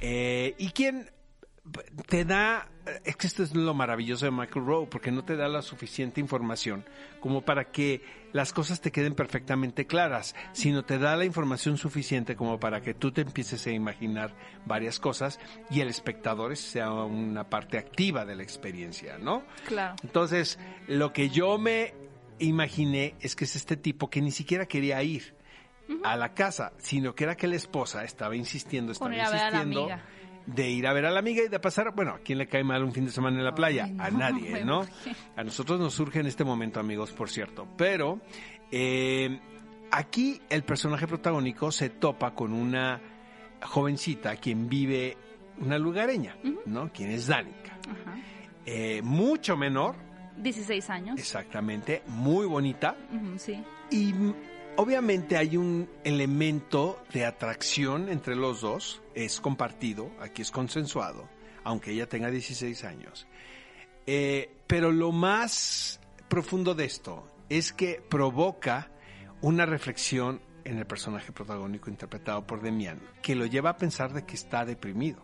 [0.00, 1.10] eh, y quien
[2.06, 2.68] te da,
[3.04, 6.20] es que esto es lo maravilloso de Michael Rowe, porque no te da la suficiente
[6.20, 6.84] información
[7.20, 8.02] como para que
[8.32, 12.94] las cosas te queden perfectamente claras, sino te da la información suficiente como para que
[12.94, 14.34] tú te empieces a imaginar
[14.66, 15.38] varias cosas
[15.70, 19.44] y el espectador sea una parte activa de la experiencia, ¿no?
[19.66, 19.96] Claro.
[20.02, 21.94] Entonces, lo que yo me
[22.38, 25.34] imaginé es que es este tipo que ni siquiera quería ir
[26.04, 29.88] a la casa, sino que era que la esposa estaba insistiendo, estaba insistiendo.
[30.54, 32.64] De ir a ver a la amiga y de pasar, bueno, ¿a quién le cae
[32.64, 33.84] mal un fin de semana en la playa?
[33.84, 34.86] Ay, no, a nadie, ¿no?
[35.36, 37.68] A nosotros nos surge en este momento, amigos, por cierto.
[37.76, 38.20] Pero
[38.72, 39.38] eh,
[39.90, 42.98] aquí el personaje protagónico se topa con una
[43.62, 45.18] jovencita quien vive,
[45.58, 46.90] una lugareña, ¿no?
[46.92, 47.78] Quien es Danica.
[47.82, 48.16] Ajá.
[48.64, 49.96] Eh, mucho menor,
[50.38, 51.18] 16 años.
[51.18, 52.96] exactamente, muy bonita.
[53.36, 53.62] Sí.
[53.90, 54.14] Y
[54.78, 61.28] obviamente hay un elemento de atracción entre los dos, es compartido, aquí es consensuado,
[61.64, 63.26] aunque ella tenga 16 años.
[64.06, 68.90] Eh, pero lo más profundo de esto es que provoca
[69.42, 74.24] una reflexión en el personaje protagónico interpretado por Demian, que lo lleva a pensar de
[74.24, 75.22] que está deprimido,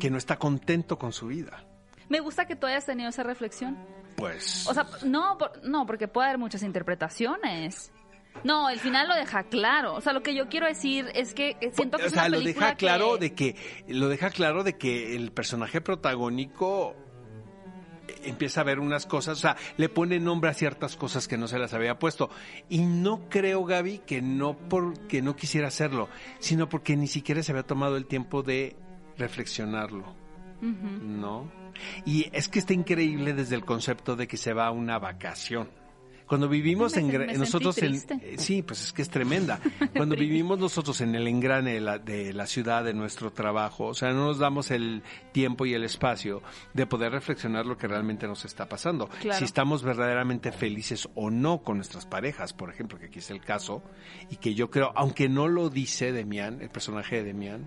[0.00, 1.64] que no está contento con su vida.
[2.08, 3.76] Me gusta que tú hayas tenido esa reflexión.
[4.16, 7.92] Pues O sea, no, por- no, porque puede haber muchas interpretaciones.
[8.44, 9.94] No, el final lo deja claro.
[9.94, 12.22] O sea, lo que yo quiero decir es que eh, siento que o es sea,
[12.22, 13.56] una lo película deja claro que- de que
[13.88, 16.94] lo deja claro de que el personaje protagónico
[18.24, 21.46] empieza a ver unas cosas, o sea, le pone nombre a ciertas cosas que no
[21.46, 22.30] se las había puesto.
[22.68, 27.52] Y no creo, Gaby, que no porque no quisiera hacerlo, sino porque ni siquiera se
[27.52, 28.76] había tomado el tiempo de
[29.16, 30.14] reflexionarlo.
[30.60, 31.50] ¿No?
[32.04, 35.68] Y es que está increíble desde el concepto de que se va a una vacación.
[36.28, 39.60] Cuando vivimos en nosotros en, eh, sí, pues es que es tremenda.
[39.96, 43.94] Cuando vivimos nosotros en el engrane de la, de la, ciudad de nuestro trabajo, o
[43.94, 46.42] sea, no nos damos el tiempo y el espacio
[46.74, 49.08] de poder reflexionar lo que realmente nos está pasando.
[49.20, 53.40] Si estamos verdaderamente felices o no con nuestras parejas, por ejemplo, que aquí es el
[53.40, 53.82] caso,
[54.30, 57.66] y que yo creo, aunque no lo dice Demian, el personaje de Demian,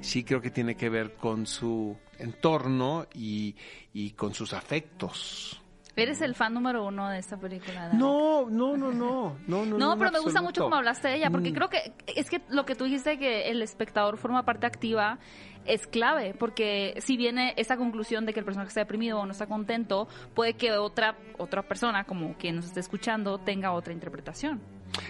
[0.00, 3.56] sí creo que tiene que ver con su entorno y,
[3.92, 5.60] y con sus afectos.
[6.00, 7.90] ¿Eres el fan número uno de esta película?
[7.92, 9.78] No, no, no, no, no, no.
[9.78, 11.54] No, pero me gusta mucho cómo hablaste de ella, porque mm.
[11.54, 15.18] creo que es que lo que tú dijiste que el espectador forma parte activa
[15.66, 19.32] es clave, porque si viene esa conclusión de que el personaje está deprimido o no
[19.32, 24.60] está contento, puede que otra otra persona, como quien nos esté escuchando, tenga otra interpretación.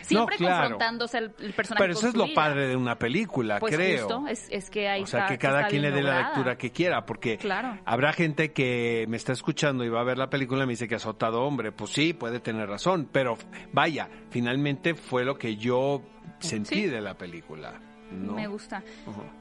[0.03, 1.83] Siempre confrontándose el, personaje.
[1.83, 4.07] Pero eso es lo padre de una película, pues creo.
[4.07, 6.71] Justo, es, es que hay O sea, que cada quien le dé la lectura que
[6.71, 7.39] quiera, porque
[7.85, 10.89] habrá gente que me está escuchando y va a ver la película y me dice
[10.89, 11.73] que ha azotado hombre.
[11.73, 13.37] Pues sí, puede tener razón, pero
[13.73, 16.03] vaya, finalmente fue lo que yo
[16.39, 17.81] sentí de la película.
[18.11, 18.83] Me gusta.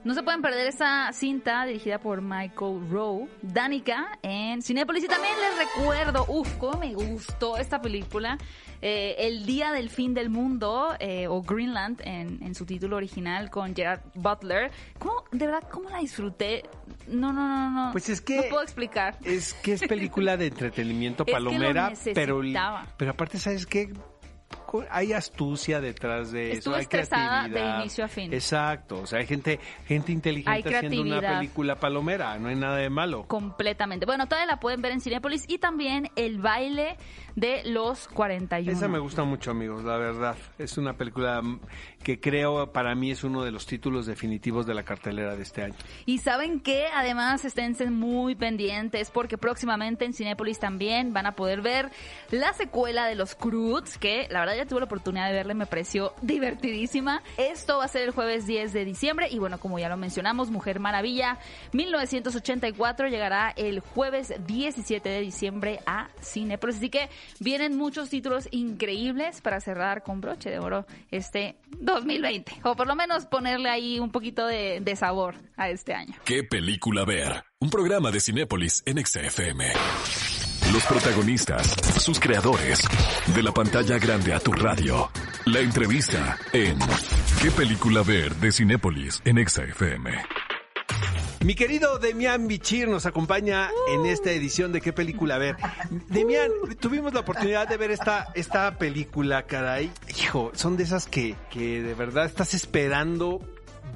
[0.04, 5.04] No se pueden perder esa cinta dirigida por Michael Rowe, Danica, en Cinepolis.
[5.04, 8.38] Y también les recuerdo, uff, cómo me gustó esta película.
[8.82, 13.76] Eh, el Día del Fin del Mundo, eh, o Greenland en, su título original, con
[13.76, 14.72] Gerard Butler.
[14.98, 16.64] ¿Cómo, de verdad, cómo la disfruté?
[17.08, 17.92] No, no, no, no.
[17.92, 18.38] Pues es que.
[18.38, 19.18] No puedo explicar.
[19.24, 22.42] Es que es película de entretenimiento palomera, pero.
[22.98, 23.92] Pero aparte, ¿sabes qué?
[24.90, 27.50] Hay astucia detrás de eso, hay creatividad.
[27.50, 28.34] de inicio a fin.
[28.34, 32.90] Exacto, o sea, hay gente, gente inteligente haciendo una película palomera, no hay nada de
[32.90, 33.26] malo.
[33.28, 34.06] Completamente.
[34.06, 36.98] Bueno, todavía la pueden ver en Cinepolis y también El baile
[37.36, 38.72] de los 41.
[38.72, 40.36] Esa me gusta mucho, amigos, la verdad.
[40.58, 41.42] Es una película
[42.04, 45.64] que creo para mí es uno de los títulos definitivos de la cartelera de este
[45.64, 45.76] año.
[46.06, 51.62] Y saben que además estén muy pendientes porque próximamente en Cinepolis también van a poder
[51.62, 51.92] ver
[52.32, 55.56] la secuela de Los Croods, que la verdad ya tuve la oportunidad de verla y
[55.56, 57.24] me pareció divertidísima.
[57.38, 60.52] Esto va a ser el jueves 10 de diciembre y bueno, como ya lo mencionamos,
[60.52, 61.40] Mujer Maravilla
[61.72, 66.78] 1984 llegará el jueves 17 de diciembre a Cinepolis.
[66.78, 72.60] Así que vienen muchos títulos increíbles para cerrar con broche de oro este 2020.
[72.64, 76.16] O por lo menos ponerle ahí un poquito de, sabor a este año.
[76.26, 77.44] ¿Qué película ver?
[77.60, 79.66] Un programa de Cinépolis en XFM.
[80.72, 82.88] Los protagonistas, sus creadores,
[83.34, 85.10] de la pantalla grande a tu radio.
[85.46, 86.78] La entrevista en
[87.42, 88.36] ¿Qué película ver?
[88.36, 90.12] de Cinépolis en XFM.
[91.44, 95.56] Mi querido Demian Bichir nos acompaña en esta edición de qué película ver.
[96.10, 99.90] Demian, tuvimos la oportunidad de ver esta, esta película, caray.
[100.22, 103.42] Hijo, son de esas que, que de verdad estás esperando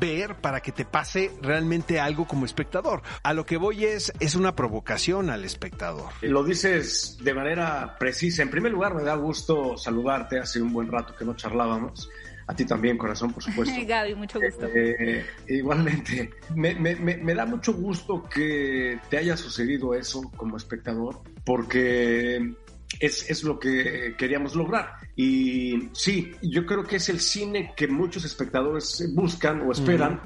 [0.04, 3.02] ver para que te pase realmente algo como espectador.
[3.24, 6.12] A lo que voy es, es una provocación al espectador.
[6.22, 8.44] Lo dices de manera precisa.
[8.44, 10.40] En primer lugar, me da gusto saludarte.
[10.40, 12.10] Hace un buen rato que no charlábamos.
[12.46, 13.74] A ti también, corazón, por supuesto.
[13.88, 14.68] Gaby, mucho gusto.
[14.68, 21.22] Eh, igualmente, me, me, me, da mucho gusto que te haya sucedido eso como espectador,
[21.46, 22.54] porque
[23.00, 24.96] es, es, lo que queríamos lograr.
[25.16, 30.22] Y sí, yo creo que es el cine que muchos espectadores buscan o esperan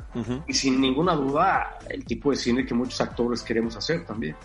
[0.47, 4.35] y sin ninguna duda el tipo de cine que muchos actores queremos hacer también.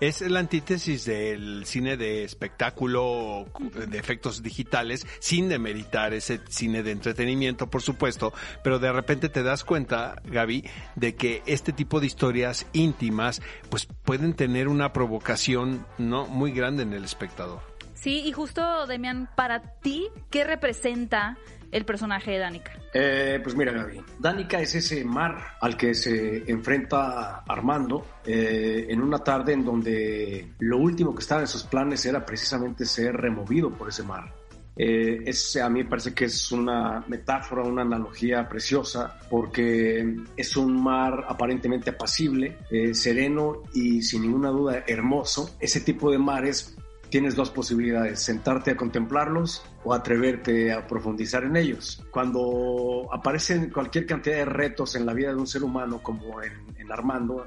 [0.00, 3.46] Es la antítesis del cine de espectáculo,
[3.88, 9.42] de efectos digitales, sin demeritar ese cine de entretenimiento, por supuesto, pero de repente te
[9.42, 10.64] das cuenta, Gaby,
[10.96, 16.82] de que este tipo de historias íntimas pues pueden tener una provocación no muy grande
[16.82, 17.69] en el espectador.
[18.00, 21.36] Sí, y justo, Demian, para ti, ¿qué representa
[21.70, 22.72] el personaje de Danica?
[22.94, 29.02] Eh, pues mira, Gaby, Danica es ese mar al que se enfrenta Armando eh, en
[29.02, 33.70] una tarde en donde lo último que estaba en sus planes era precisamente ser removido
[33.70, 34.32] por ese mar.
[34.76, 40.56] Eh, es, a mí me parece que es una metáfora, una analogía preciosa, porque es
[40.56, 42.56] un mar aparentemente apacible,
[42.94, 45.54] sereno y sin ninguna duda hermoso.
[45.60, 46.78] Ese tipo de mares
[47.10, 52.04] tienes dos posibilidades, sentarte a contemplarlos o atreverte a profundizar en ellos.
[52.10, 56.70] Cuando aparecen cualquier cantidad de retos en la vida de un ser humano, como en,
[56.90, 57.44] Armando,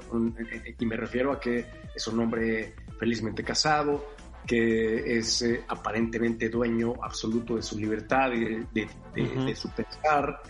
[0.78, 4.02] y me refiero a que es un hombre felizmente casado,
[4.46, 10.40] que es eh, aparentemente dueño absoluto de su libertad y de, su pensar,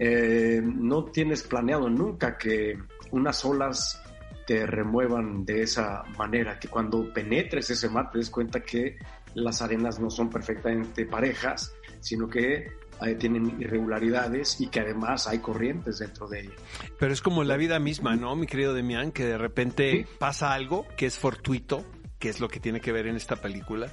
[0.00, 2.76] eh, no tienes planeado nunca que
[3.12, 4.02] unas olas
[4.46, 8.98] te remuevan de esa manera, que cuando penetres ese mar te des cuenta que
[9.34, 12.68] las arenas no son perfectamente parejas, sino que
[13.02, 16.54] eh, tienen irregularidades y que además hay corrientes dentro de ella.
[16.98, 19.10] Pero es como la vida misma, ¿no, mi querido Demián?
[19.12, 21.84] Que de repente pasa algo que es fortuito,
[22.18, 23.90] que es lo que tiene que ver en esta película,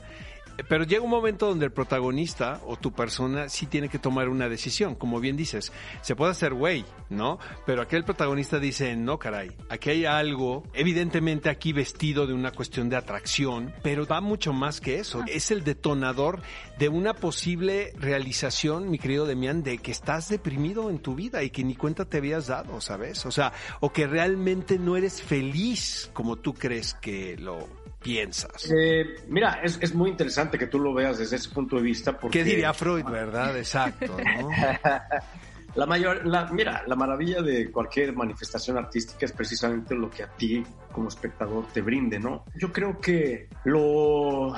[0.67, 4.49] pero llega un momento donde el protagonista o tu persona sí tiene que tomar una
[4.49, 4.95] decisión.
[4.95, 7.39] Como bien dices, se puede hacer güey, ¿no?
[7.65, 12.51] Pero aquí el protagonista dice, no, caray, aquí hay algo, evidentemente aquí vestido de una
[12.51, 15.23] cuestión de atracción, pero va mucho más que eso.
[15.27, 16.41] Es el detonador
[16.77, 21.49] de una posible realización, mi querido Demián, de que estás deprimido en tu vida y
[21.49, 23.25] que ni cuenta te habías dado, ¿sabes?
[23.25, 28.69] O sea, o que realmente no eres feliz como tú crees que lo piensas?
[28.71, 32.17] Eh, mira, es, es, muy interesante que tú lo veas desde ese punto de vista.
[32.17, 32.39] Porque...
[32.39, 33.57] ¿Qué diría Freud, verdad?
[33.57, 34.49] Exacto, ¿no?
[35.75, 40.27] la mayor, la, mira, la maravilla de cualquier manifestación artística es precisamente lo que a
[40.27, 42.45] ti como espectador te brinde, ¿no?
[42.55, 44.53] Yo creo que lo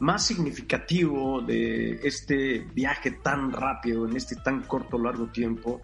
[0.00, 5.80] más significativo de este viaje tan rápido, en este tan corto, largo tiempo,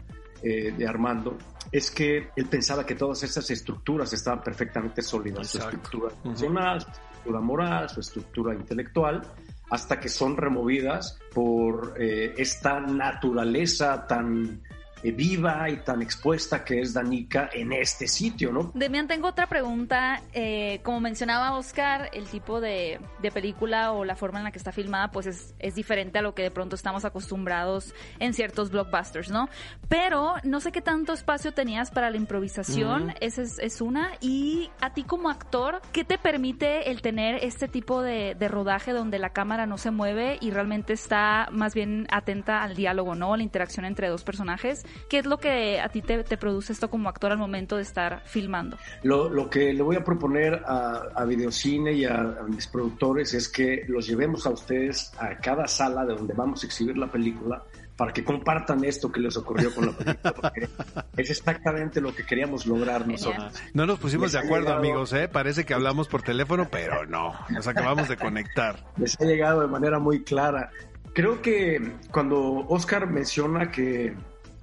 [0.48, 1.36] eh, de Armando
[1.72, 6.90] es que él pensaba que todas esas estructuras estaban perfectamente sólidas, su estructura emocional, su
[6.90, 9.22] estructura moral, su estructura intelectual,
[9.70, 14.62] hasta que son removidas por eh, esta naturaleza tan
[15.02, 18.72] viva y tan expuesta que es Danica en este sitio, ¿no?
[18.74, 20.22] Demian, tengo otra pregunta.
[20.32, 23.00] Eh, como mencionaba Oscar, el tipo de,
[23.32, 26.34] película o la forma en la que está filmada, pues es, es, diferente a lo
[26.34, 29.48] que de pronto estamos acostumbrados en ciertos blockbusters, ¿no?
[29.88, 34.12] Pero no sé qué tanto espacio tenías para la improvisación, esa es, una.
[34.20, 38.92] Y a ti como actor, ¿qué te permite el tener este tipo de, de rodaje
[38.92, 43.34] donde la cámara no se mueve y realmente está más bien atenta al diálogo, ¿no?
[43.34, 44.85] A la interacción entre dos personajes.
[45.08, 48.22] ¿Qué es lo que a ti te, produce esto como actor al momento de estar
[48.26, 48.76] filmando?
[49.02, 54.06] Lo, que le voy a proponer a, Videocine y a, mis productores es que los
[54.06, 57.62] llevemos a ustedes a cada sala de donde vamos a exhibir la película
[57.96, 60.68] para que compartan esto que les ocurrió con la película, porque
[61.16, 63.54] es exactamente lo que queríamos lograr nosotros.
[63.72, 65.28] No nos pusimos de acuerdo, amigos, ¿eh?
[65.28, 68.84] Parece que hablamos por teléfono, pero no, nos acabamos de conectar.
[68.98, 70.70] Les ha llegado de manera muy clara.
[71.14, 74.14] Creo que cuando Oscar menciona que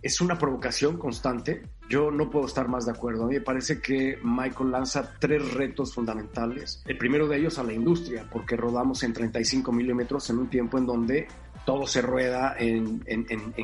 [0.04, 1.64] es una provocación constante.
[1.90, 3.24] Yo no puedo estar más de acuerdo.
[3.24, 6.84] A mí me parece que Michael lanza tres retos fundamentales.
[6.86, 10.78] El primero de ellos a la industria, porque rodamos en 35 milímetros en un tiempo
[10.78, 11.28] en donde
[11.66, 13.02] todo se rueda en,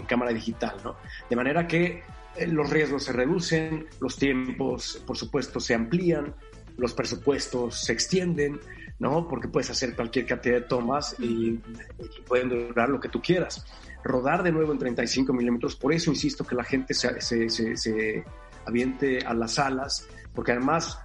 [0.07, 0.95] cámara digital, ¿no?
[1.29, 2.03] De manera que
[2.37, 6.33] eh, los riesgos se reducen, los tiempos, por supuesto, se amplían,
[6.77, 8.61] los presupuestos se extienden,
[8.99, 9.27] ¿no?
[9.27, 13.65] Porque puedes hacer cualquier cantidad de tomas y, y pueden durar lo que tú quieras
[14.03, 15.75] rodar de nuevo en 35 milímetros.
[15.75, 18.23] Por eso insisto que la gente se, se, se,
[18.65, 20.99] aviente a las salas, porque además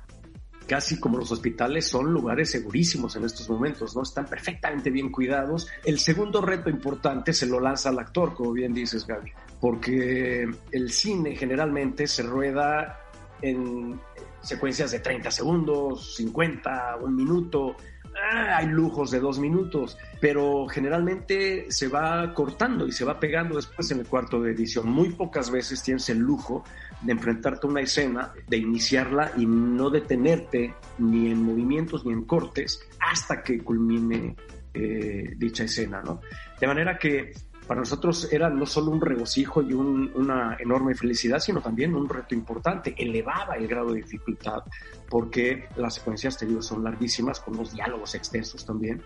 [0.66, 4.02] casi como los hospitales, son lugares segurísimos en estos momentos, ¿no?
[4.02, 5.68] Están perfectamente bien cuidados.
[5.84, 9.30] El segundo reto importante se lo lanza al actor, como bien dices, Gaby,
[9.60, 12.98] porque el cine generalmente se rueda
[13.42, 14.00] en
[14.40, 17.76] secuencias de 30 segundos, 50, un minuto,
[18.22, 23.56] Ah, hay lujos de dos minutos, pero generalmente se va cortando y se va pegando
[23.56, 24.88] después en el cuarto de edición.
[24.88, 26.64] Muy pocas veces tienes el lujo
[27.02, 32.24] de enfrentarte a una escena, de iniciarla y no detenerte ni en movimientos ni en
[32.24, 34.36] cortes hasta que culmine
[34.72, 36.20] eh, dicha escena, ¿no?
[36.60, 37.32] De manera que
[37.66, 42.34] para nosotros era no solo un regocijo y una enorme felicidad, sino también un reto
[42.34, 42.94] importante.
[42.96, 44.62] Elevaba el grado de dificultad
[45.08, 49.02] porque las secuencias, te digo, son larguísimas, con los diálogos extensos también.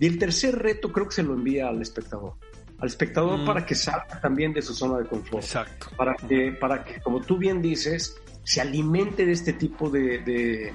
[0.00, 2.34] Y el tercer reto creo que se lo envía al espectador.
[2.78, 3.46] Al espectador mm.
[3.46, 5.44] para que salga también de su zona de confort.
[5.44, 5.86] Exacto.
[5.96, 10.72] Para que, para que, como tú bien dices, se alimente de este tipo de,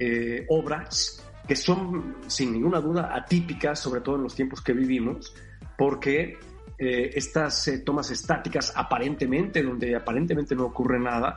[0.00, 5.32] eh, obras que son, sin ninguna duda, atípicas, sobre todo en los tiempos que vivimos,
[5.78, 6.38] porque
[6.78, 11.36] eh, estas eh, tomas estáticas aparentemente, donde aparentemente no ocurre nada,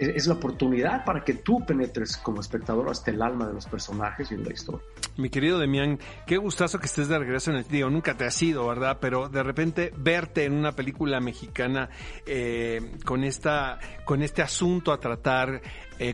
[0.00, 4.30] es, la oportunidad para que tú penetres como espectador hasta el alma de los personajes
[4.32, 4.86] y de la historia.
[5.16, 7.90] Mi querido Demián, qué gustazo que estés de regreso en el tío.
[7.90, 8.98] Nunca te has ido, ¿verdad?
[9.00, 11.90] Pero de repente verte en una película mexicana
[12.26, 15.60] eh, con, esta, con este asunto a tratar,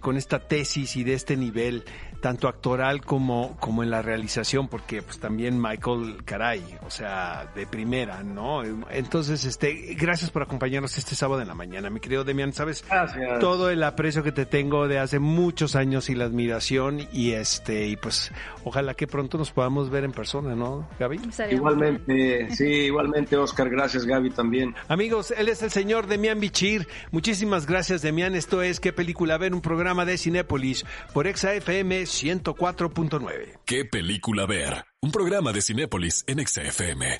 [0.00, 1.84] con esta tesis y de este nivel
[2.24, 7.66] tanto actoral como, como en la realización, porque pues también Michael Caray, o sea, de
[7.66, 8.62] primera, ¿no?
[8.88, 13.40] Entonces, este, gracias por acompañarnos este sábado en la mañana, mi querido Demian, sabes Gracias.
[13.40, 17.88] todo el aprecio que te tengo de hace muchos años y la admiración y este,
[17.88, 18.32] y pues
[18.64, 21.20] ojalá que pronto nos podamos ver en persona, ¿no, Gaby?
[21.50, 23.68] Igualmente, sí, igualmente, Oscar.
[23.68, 24.74] Gracias, Gaby, también.
[24.88, 26.88] Amigos, él es el señor Demian Bichir.
[27.10, 28.34] Muchísimas gracias, Demian.
[28.34, 29.52] Esto es ¿Qué película ver?
[29.52, 33.58] Un programa de Cinépolis por Exa FM 104.9.
[33.64, 34.84] ¿Qué película ver?
[35.00, 37.18] Un programa de Cinépolis en XFM.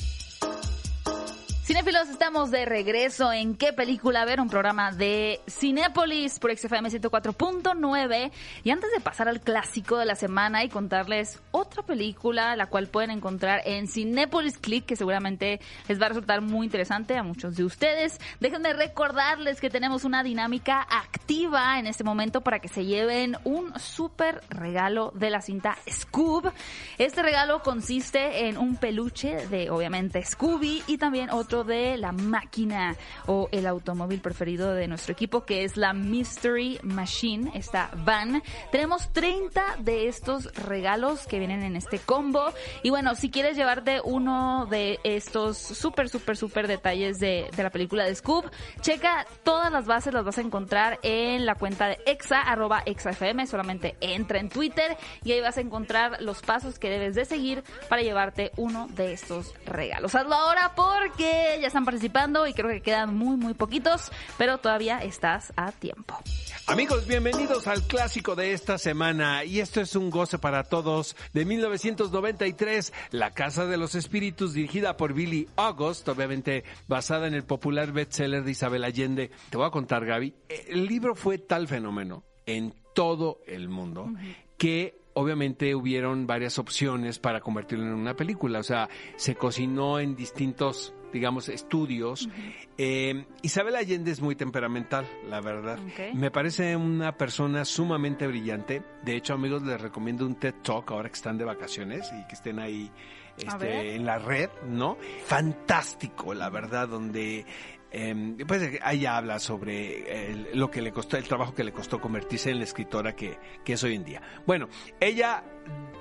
[1.65, 4.39] Cinéfilos, estamos de regreso en ¿Qué película ver?
[4.39, 8.31] Un programa de Cinépolis por XFM 104.9.
[8.65, 12.89] Y antes de pasar al clásico de la semana y contarles otra película, la cual
[12.89, 15.59] pueden encontrar en Cinépolis Click, que seguramente
[15.89, 20.23] les va a resultar muy interesante a muchos de ustedes, déjenme recordarles que tenemos una
[20.23, 25.79] dinámica activa en este momento para que se lleven un súper regalo de la cinta
[25.91, 26.53] Scoob.
[26.99, 32.97] Este regalo consiste en un peluche de, obviamente, Scooby y también otro de la máquina
[33.27, 38.43] o el automóvil preferido de nuestro equipo, que es la Mystery Machine, esta van.
[38.73, 42.53] Tenemos 30 de estos regalos que vienen en este combo.
[42.83, 47.71] Y bueno, si quieres llevarte uno de estos súper, súper, súper detalles de, de la
[47.71, 48.51] película de Scoob,
[48.81, 53.47] checa todas las bases, las vas a encontrar en la cuenta de exa, arroba exafm.
[53.47, 57.63] Solamente entra en Twitter y ahí vas a encontrar los pasos que debes de seguir
[57.89, 60.15] para llevarte uno de estos regalos.
[60.15, 64.99] Hazlo ahora porque ya están participando y creo que quedan muy, muy poquitos, pero todavía
[64.99, 66.19] estás a tiempo.
[66.67, 71.45] Amigos, bienvenidos al clásico de esta semana y esto es un goce para todos de
[71.45, 77.93] 1993, La Casa de los Espíritus dirigida por Billy August, obviamente basada en el popular
[77.93, 79.31] bestseller de Isabel Allende.
[79.51, 80.35] Te voy a contar, Gaby,
[80.69, 84.11] el libro fue tal fenómeno en todo el mundo
[84.57, 90.17] que obviamente hubieron varias opciones para convertirlo en una película, o sea, se cocinó en
[90.17, 92.29] distintos digamos, estudios.
[92.77, 95.79] Eh, Isabel Allende es muy temperamental, la verdad.
[96.13, 98.83] Me parece una persona sumamente brillante.
[99.03, 102.35] De hecho, amigos, les recomiendo un TED Talk ahora que están de vacaciones y que
[102.35, 102.91] estén ahí
[103.39, 104.99] este, en la red, ¿no?
[105.27, 107.47] Fantástico, la verdad, donde
[107.93, 112.01] eh, pues ella habla sobre el- lo que le costó, el trabajo que le costó
[112.01, 114.21] convertirse en la escritora que, que es hoy en día.
[114.47, 115.45] Bueno, ella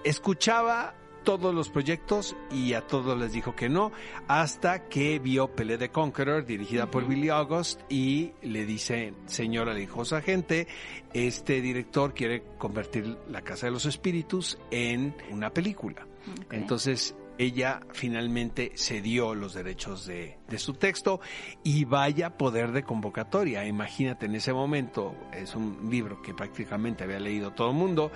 [0.04, 3.92] escuchaba todos los proyectos y a todos les dijo que no,
[4.28, 9.82] hasta que vio Pelé de Conqueror, dirigida por Billy August, y le dice, señora, le
[9.82, 10.68] dijo su agente,
[11.14, 16.06] este director quiere convertir La Casa de los Espíritus en una película.
[16.52, 21.20] Entonces ella finalmente cedió los derechos de, de su texto
[21.64, 23.66] y vaya poder de convocatoria.
[23.66, 28.12] Imagínate, en ese momento, es un libro que prácticamente había leído todo el mundo,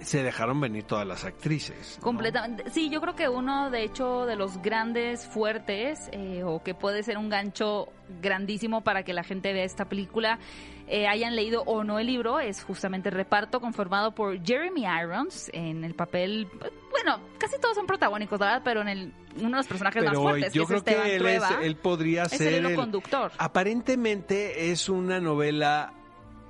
[0.00, 1.98] se dejaron venir todas las actrices.
[1.98, 2.04] ¿no?
[2.04, 2.70] Completamente.
[2.70, 7.02] Sí, yo creo que uno, de hecho, de los grandes fuertes, eh, o que puede
[7.02, 7.88] ser un gancho
[8.20, 10.38] grandísimo para que la gente vea esta película,
[10.86, 15.50] eh, hayan leído o no el libro, es justamente el reparto conformado por Jeremy Irons
[15.54, 16.46] en el papel,
[16.94, 18.62] bueno, casi todos son protagónicos, ¿verdad?
[18.64, 21.16] Pero en el, uno de los personajes más fuertes, yo que creo es Esteban que
[21.16, 23.32] él, es- Trueba, él podría el ser hilo el- conductor.
[23.38, 25.92] Aparentemente es una novela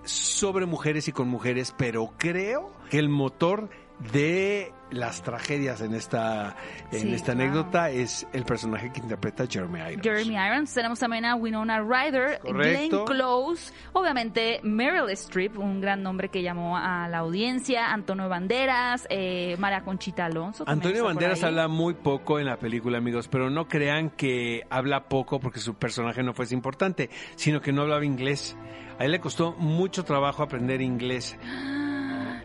[0.04, 3.70] sobre mujeres y con mujeres, pero creo que el motor
[4.12, 6.56] de las tragedias en esta
[6.90, 7.42] en Sí, esta wow.
[7.42, 10.02] anécdota es el personaje que interpreta Jeremy Irons.
[10.02, 12.90] Jeremy Irons, tenemos también a Winona Ryder, Glenn.
[13.04, 19.56] Close, obviamente Meryl Streep, un gran nombre que llamó a la audiencia, Antonio Banderas, eh,
[19.58, 20.64] María Conchita Alonso.
[20.66, 25.40] Antonio Banderas habla muy poco en la película, amigos, pero no crean que habla poco
[25.40, 28.56] porque su personaje no fuese importante, sino que no hablaba inglés.
[28.98, 31.36] A él le costó mucho trabajo aprender inglés.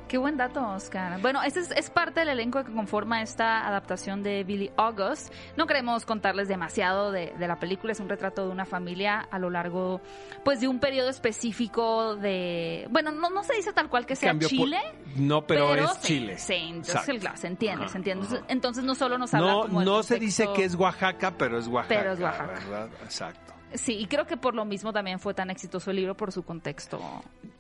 [0.10, 1.22] Qué buen dato, Oscar.
[1.22, 5.32] Bueno, este es, es parte del elenco que conforma esta adaptación de Billy August.
[5.56, 9.38] No queremos contarles demasiado de, de la película, es un retrato de una familia a
[9.38, 10.02] lo largo,
[10.44, 12.88] pues, de un periodo específico de...
[12.90, 14.80] Bueno, no, no se dice tal cual que sea Cambio Chile.
[15.16, 16.38] No, pero, es sí, Chile.
[16.40, 18.26] Sí, entonces, claro, se entiende, Ajá, se entiende.
[18.26, 18.46] ajá.
[18.48, 21.68] Entonces no solo nos habla No, como no se dice que es Oaxaca, pero es
[21.68, 22.00] Oaxaca.
[22.00, 22.54] Pero es Oaxaca.
[22.54, 22.90] ¿verdad?
[23.04, 23.49] Exacto.
[23.74, 26.44] Sí, y creo que por lo mismo también fue tan exitoso el libro por su
[26.44, 27.00] contexto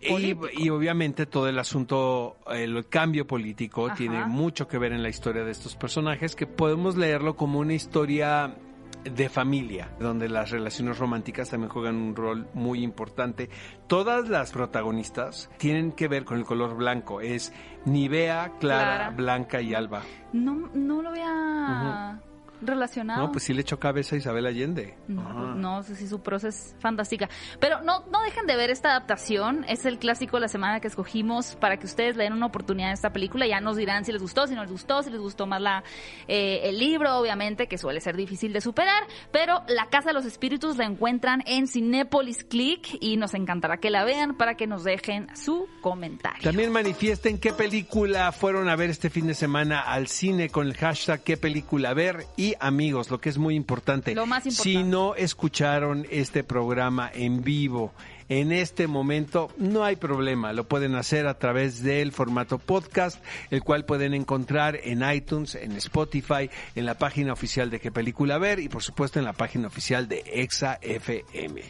[0.02, 3.96] Y, y obviamente todo el asunto, el cambio político Ajá.
[3.96, 7.74] tiene mucho que ver en la historia de estos personajes, que podemos leerlo como una
[7.74, 8.56] historia
[9.04, 13.50] de familia, donde las relaciones románticas también juegan un rol muy importante.
[13.88, 17.54] Todas las protagonistas tienen que ver con el color blanco, es
[17.86, 19.10] Nivea, Clara, Clara.
[19.12, 20.02] Blanca y Alba.
[20.34, 22.22] No, no lo había...
[22.62, 23.22] relacionado.
[23.22, 24.96] No, pues sí le echó cabeza a Isabel Allende.
[25.08, 27.30] No, no sé si su prosa es fantástica.
[27.60, 29.66] Pero no, no dejen de ver esta adaptación.
[29.68, 32.92] Es el clásico de la semana que escogimos para que ustedes le den una oportunidad
[32.92, 33.48] a esta película.
[33.48, 35.84] Ya nos dirán si les gustó, si no les gustó, si les gustó más la
[36.28, 39.04] eh, el libro, obviamente, que suele ser difícil de superar.
[39.32, 43.90] Pero La Casa de los Espíritus la encuentran en Cinepolis Click y nos encantará que
[43.90, 46.44] la vean para que nos dejen su comentario.
[46.44, 50.76] También manifiesten qué película fueron a ver este fin de semana al cine con el
[50.76, 54.16] hashtag qué película ver y amigos, lo que es muy importante.
[54.16, 54.80] Lo más importante.
[54.80, 57.94] Si no escucharon este programa en vivo,
[58.30, 63.64] en este momento no hay problema, lo pueden hacer a través del formato podcast, el
[63.64, 68.60] cual pueden encontrar en iTunes, en Spotify, en la página oficial de qué película ver
[68.60, 71.62] y por supuesto en la página oficial de Exa FM.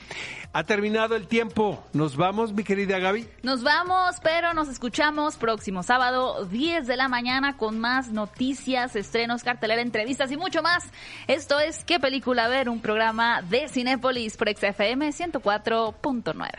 [0.51, 3.27] Ha terminado el tiempo, nos vamos mi querida Gaby.
[3.43, 9.43] Nos vamos, pero nos escuchamos próximo sábado 10 de la mañana con más noticias, estrenos,
[9.43, 10.85] cartelera, entrevistas y mucho más.
[11.27, 16.49] Esto es qué película ver, un programa de Cinépolis por XFM 104.9.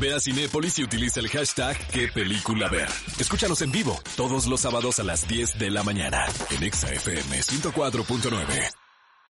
[0.00, 2.88] Ve a Cinépolis y utiliza el hashtag qué película ver.
[3.18, 8.81] Escúchanos en vivo todos los sábados a las 10 de la mañana en ExaFM 104.9.